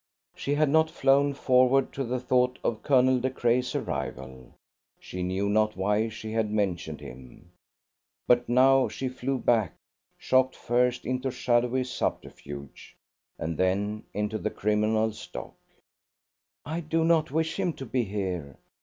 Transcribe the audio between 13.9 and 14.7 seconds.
into the